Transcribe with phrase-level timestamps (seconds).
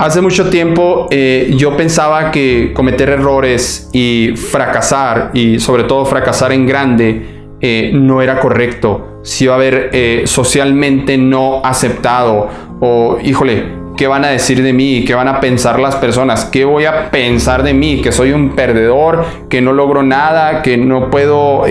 [0.00, 6.52] Hace mucho tiempo eh, yo pensaba que cometer errores y fracasar, y sobre todo fracasar
[6.52, 7.26] en grande,
[7.60, 9.20] eh, no era correcto.
[9.22, 12.48] Si iba a haber eh, socialmente no aceptado,
[12.80, 13.62] o híjole,
[13.98, 15.04] ¿qué van a decir de mí?
[15.06, 16.46] ¿Qué van a pensar las personas?
[16.46, 18.00] ¿Qué voy a pensar de mí?
[18.00, 21.64] Que soy un perdedor, que no logro nada, que no puedo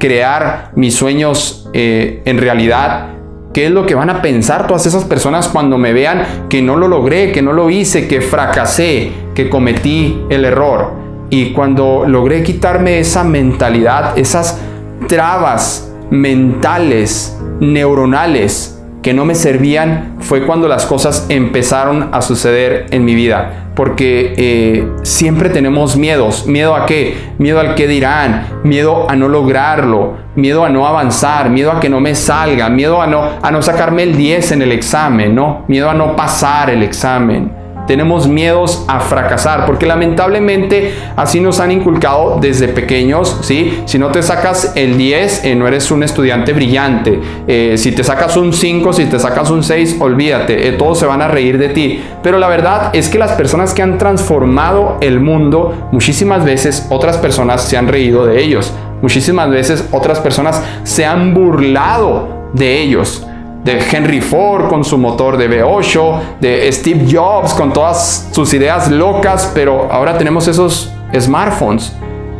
[0.00, 3.15] crear mis sueños en realidad.
[3.56, 6.76] ¿Qué es lo que van a pensar todas esas personas cuando me vean que no
[6.76, 10.92] lo logré, que no lo hice, que fracasé, que cometí el error?
[11.30, 14.60] Y cuando logré quitarme esa mentalidad, esas
[15.08, 23.06] trabas mentales, neuronales, que no me servían, fue cuando las cosas empezaron a suceder en
[23.06, 26.46] mi vida porque eh, siempre tenemos miedos.
[26.46, 27.16] ¿Miedo a qué?
[27.38, 31.90] Miedo al que dirán, miedo a no lograrlo, miedo a no avanzar, miedo a que
[31.90, 35.64] no me salga, miedo a no, a no sacarme el 10 en el examen, ¿no?
[35.68, 41.70] Miedo a no pasar el examen tenemos miedos a fracasar, porque lamentablemente así nos han
[41.70, 43.82] inculcado desde pequeños, ¿sí?
[43.86, 47.20] Si no te sacas el 10, eh, no eres un estudiante brillante.
[47.46, 51.06] Eh, si te sacas un 5, si te sacas un 6, olvídate, eh, todos se
[51.06, 52.02] van a reír de ti.
[52.22, 57.16] Pero la verdad es que las personas que han transformado el mundo, muchísimas veces otras
[57.18, 58.72] personas se han reído de ellos.
[59.02, 63.26] Muchísimas veces otras personas se han burlado de ellos
[63.66, 68.88] de Henry Ford con su motor de V8, de Steve Jobs con todas sus ideas
[68.90, 71.92] locas, pero ahora tenemos esos smartphones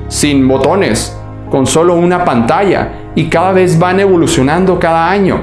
[0.06, 1.16] sin botones,
[1.50, 5.40] con solo una pantalla y cada vez van evolucionando cada año.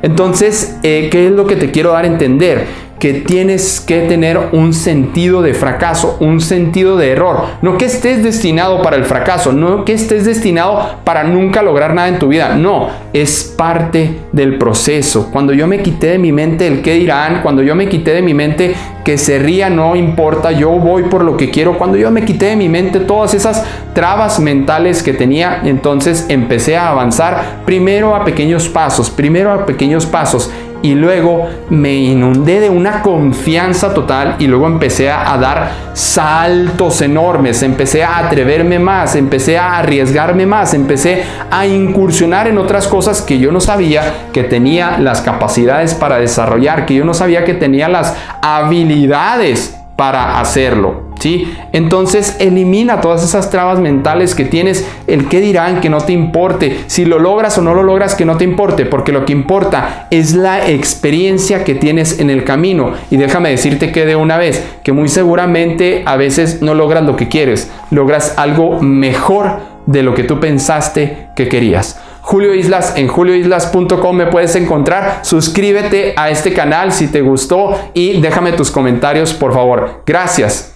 [0.00, 2.66] Entonces, eh, ¿qué es lo que te quiero dar a entender?
[2.98, 7.44] Que tienes que tener un sentido de fracaso, un sentido de error.
[7.62, 12.08] No que estés destinado para el fracaso, no que estés destinado para nunca lograr nada
[12.08, 12.54] en tu vida.
[12.56, 15.28] No, es parte del proceso.
[15.32, 18.22] Cuando yo me quité de mi mente el qué dirán, cuando yo me quité de
[18.22, 18.74] mi mente
[19.04, 21.78] que se ría, no importa, yo voy por lo que quiero.
[21.78, 26.76] Cuando yo me quité de mi mente todas esas trabas mentales que tenía, entonces empecé
[26.76, 30.50] a avanzar primero a pequeños pasos, primero a pequeños pasos
[30.82, 37.62] y luego me inundé de una confianza total y luego empecé a, dar saltos enormes,
[37.62, 43.38] empecé a atreverme más, empecé a arriesgarme más, empecé a incursionar en otras cosas que
[43.38, 47.88] yo no sabía que tenía las capacidades para desarrollar, que yo no sabía que tenía
[47.88, 51.05] las habilidades para hacerlo.
[51.72, 56.84] Entonces elimina todas esas trabas mentales que tienes, el qué dirán que no te importe,
[56.86, 60.06] si lo logras o no lo logras que no te importe, porque lo que importa
[60.10, 62.92] es la experiencia que tienes en el camino.
[63.10, 67.16] Y déjame decirte que de una vez, que muy seguramente a veces no logras lo
[67.16, 72.00] que quieres, logras algo mejor de lo que tú pensaste que querías.
[72.20, 75.20] Julio Islas en julioislas.com me puedes encontrar.
[75.22, 80.02] Suscríbete a este canal si te gustó y déjame tus comentarios por favor.
[80.04, 80.75] Gracias.